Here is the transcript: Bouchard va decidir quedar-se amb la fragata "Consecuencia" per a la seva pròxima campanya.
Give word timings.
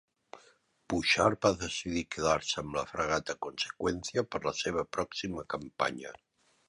Bouchard 0.93 1.43
va 1.47 1.51
decidir 1.63 2.03
quedar-se 2.15 2.57
amb 2.61 2.77
la 2.79 2.85
fragata 2.93 3.35
"Consecuencia" 3.47 4.25
per 4.33 4.43
a 4.43 4.47
la 4.51 4.55
seva 4.63 4.85
pròxima 4.99 5.45
campanya. 5.57 6.15